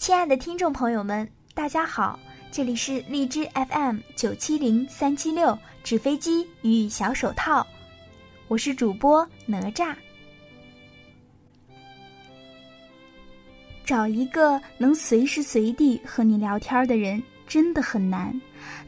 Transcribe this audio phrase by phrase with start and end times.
[0.00, 2.18] 亲爱的听众朋友们，大家好，
[2.50, 7.64] 这里是荔枝 FM 九七零三七六纸飞机与小手套，
[8.48, 9.94] 我是主播哪吒。
[13.84, 18.32] 找一个能随时随地和你聊天的人真的很难。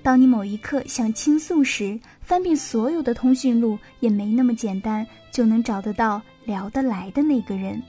[0.02, 7.82] 当你某一刻想倾诉时，翻遍所有的通讯录，也没那么简单就能找得到聊得来的那个人。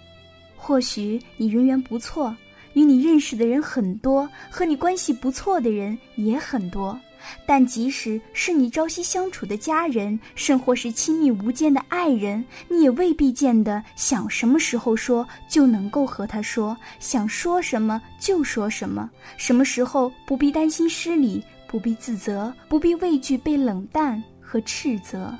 [0.58, 2.36] 或许你人缘不错。
[2.74, 7.00] 与你认识的人很多，和你关系不错的人也很多，
[7.46, 25.34] 但即使是你朝夕相处的家人，甚或是亲密无间的爱人，你也未必见得想什么时候说就能够和他说，想说什么就说什么，什么时候不必担心失礼，不必自责，不必畏惧被冷淡和斥责。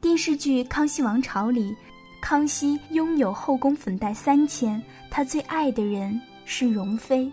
[0.00, 1.74] 电视剧《康熙王朝》里。
[2.22, 7.30] 康熙拥有后宫粉黛三千，他最爱的人是容妃。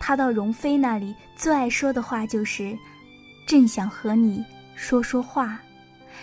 [0.00, 2.76] 他到容妃那里最爱说的话就是
[3.46, 5.62] ：“朕想和你说说话。”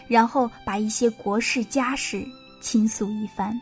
[0.05, 2.21] 然后把一些国事家事
[2.61, 3.59] 倾诉一番。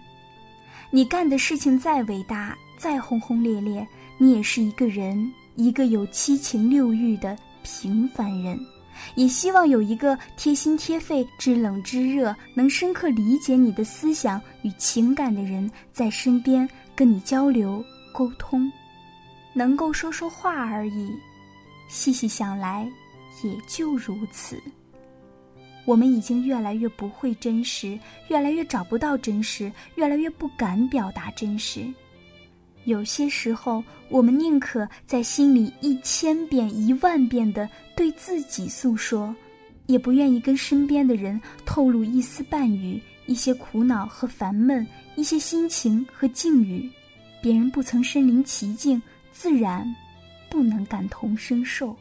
[0.89, 8.59] 你干的事情再伟大、再轰轰烈烈，你也是一个人，一个有七情六欲的平凡人。
[9.15, 18.71] 也希望有一个贴心贴肺、知冷知热、能深刻理解你的思想与情感的人在身边跟你交流沟通，
[19.53, 21.11] 能够说说话而已。
[21.87, 22.89] 细细想来，
[23.43, 24.61] 也就如此。
[25.85, 31.87] 我们已经越来越不会真实，越来越找不到真实，越来越不敢表达真实。
[32.87, 39.35] 有些时候，我们宁可在心里一千遍、一万遍的对自己诉说，
[39.87, 46.89] 也不愿意跟身边的人透露一丝半语、一些苦恼和烦闷、一些心情和境遇。
[47.41, 49.01] 别人不曾身临其境，
[49.33, 49.85] 自然
[50.49, 51.93] 不能感同身受。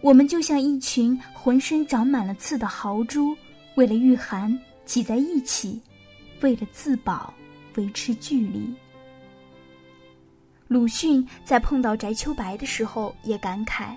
[0.00, 3.32] 我们就像一群浑身长满了刺的豪猪，
[3.76, 5.80] 为了御寒挤在一起，
[6.40, 7.32] 为了自保
[7.76, 8.68] 维持距离。
[10.72, 13.94] 鲁迅在碰到翟秋白的时候也感慨：“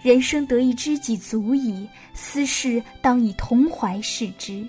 [0.00, 4.66] 人生得一知己足矣，私事当以同怀视之。”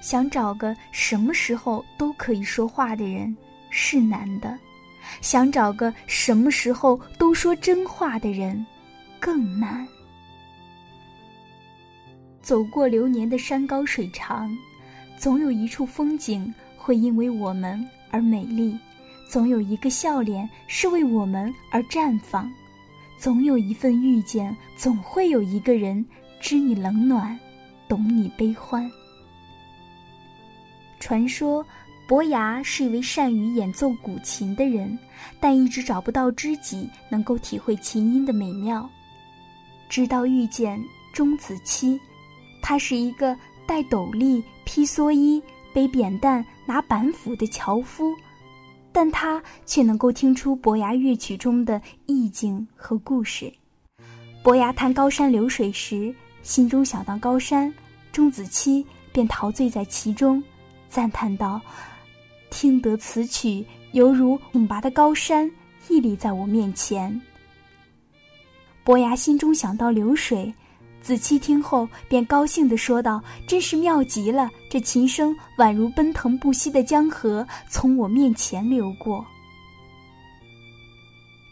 [0.00, 3.36] 想找个什么时候都可以说话的人
[3.68, 4.58] 是难的，
[5.20, 8.64] 想找个什么时候都说真话的人
[9.20, 9.86] 更难。
[12.40, 14.50] 走过流年的山高水长，
[15.18, 17.86] 总有一处风景会因为我们。
[18.10, 18.76] 而美丽，
[19.28, 22.52] 总有一个笑脸是为我们而绽放，
[23.18, 26.04] 总有一份遇见，总会有一个人
[26.40, 27.38] 知你冷暖，
[27.88, 28.90] 懂你悲欢。
[30.98, 31.64] 传说
[32.06, 34.98] 伯牙是一位善于演奏古琴的人，
[35.38, 38.88] 但一直找不到知己能够体会琴音的美妙，
[39.88, 40.82] 直到遇见
[41.12, 41.98] 钟子期，
[42.60, 45.42] 他是一个戴斗笠、披蓑衣。
[45.72, 48.14] 背扁担、拿板斧的樵夫，
[48.92, 53.52] 但他却能够听出伯牙乐曲中的意境和故事。
[54.40, 56.14] 伯牙弹高山流水时，
[56.44, 57.74] 心中想到高山，
[58.12, 60.40] 钟子期便陶醉在其中，
[60.88, 61.60] 赞叹道
[62.50, 65.50] ：“听得此曲，犹如挺拔的高山
[65.88, 67.20] 屹立在我面前。”
[68.84, 70.54] 伯牙心中想到流水。
[71.02, 74.50] 子期听后，便高兴地说道：“真是妙极了！
[74.68, 79.24] 这琴声宛如奔腾不息的江河，从我面前流过。”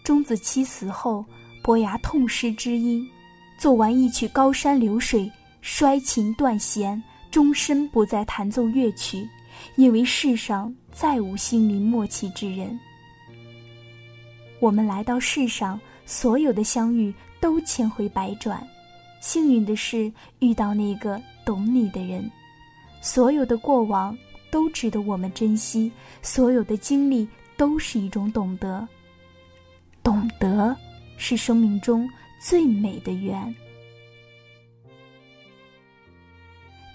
[0.04, 1.25] 钟子期死后，
[1.62, 3.06] 伯牙痛失知音，
[3.59, 5.22] 做完一曲《高山流水》，
[5.60, 9.28] 摔琴断弦，终身不再弹奏乐曲，
[9.76, 12.78] 因为世上再无心灵默契之人。
[14.60, 18.66] 我们来到世上，所有的相遇都千回百转。
[19.20, 22.30] 幸运的是遇到那个懂你的人，
[23.00, 24.16] 所有的过往
[24.50, 25.90] 都值得我们珍惜，
[26.22, 28.86] 所有的经历都是一种懂得。
[30.03, 30.74] 懂得
[31.16, 32.09] 是生命中
[32.41, 33.54] 最美的缘。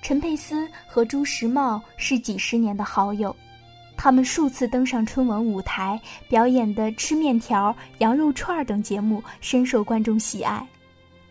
[0.02, 3.36] 陈佩斯和朱时茂是几十年的好友，
[3.96, 10.66] 他们数次登上春晚舞台表演的吃面条、羊肉串等节目，深受观众喜爱。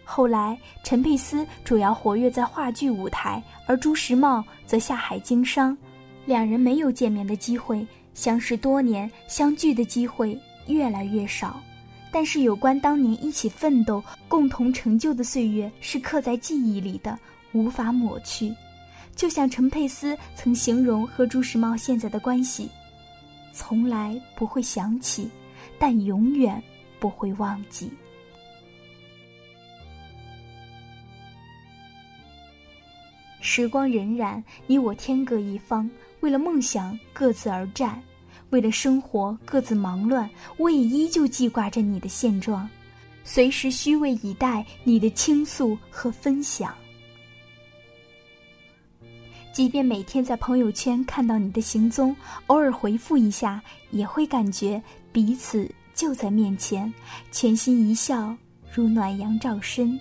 [0.04, 5.76] 后来，陈佩斯主要活跃在话剧舞台，而朱时茂则下海经商，
[6.26, 11.60] 两人没有见面的机会，相识多年，相聚的机会越来越少。
[12.10, 17.18] 但是，有关当年一起奋斗、共同成就的岁月是刻在记忆里的，
[17.52, 18.54] 无法抹去。
[19.16, 22.68] 就像陈佩斯曾形容和朱时茂现在的关系：
[23.52, 25.30] 从来不会想起，
[25.78, 26.62] 但永远
[27.00, 27.90] 不会忘记。
[33.54, 35.90] 时光荏苒，你我天各一方，
[36.20, 38.02] 为了梦想各自而战，
[38.48, 40.26] 为了生活各自忙乱。
[40.56, 42.66] 我也依旧记挂着你的现状，
[43.24, 46.74] 随时虚位以待你的倾诉和分享。
[49.52, 52.16] 即便每天在朋友圈看到你的行踪，
[52.46, 54.82] 偶尔回复一下，也会感觉
[55.12, 56.90] 彼此就在面前，
[57.30, 58.34] 全心一笑，
[58.72, 60.00] 如暖阳照身。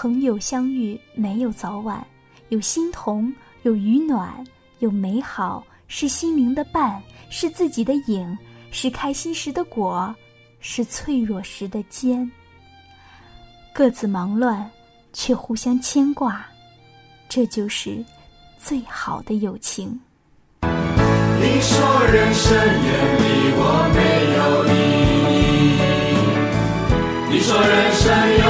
[0.00, 2.06] 朋友相遇没有早晚，
[2.50, 4.32] 有心同，有雨暖，
[4.78, 8.38] 有美好，是心灵的伴，是自己的影，
[8.70, 10.14] 是开心时的果。
[10.60, 12.30] 是脆弱时的坚。
[13.72, 14.70] 各自忙乱，
[15.12, 16.46] 却互相牵挂，
[17.28, 17.98] 这就是
[18.56, 20.00] 最好的友情。
[20.62, 23.62] 你说人生远离，我
[23.96, 24.00] 没
[24.36, 24.76] 有意
[25.34, 25.42] 义。
[27.32, 28.06] 你说人生
[28.44, 28.47] 有。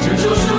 [0.00, 0.49] 这就是。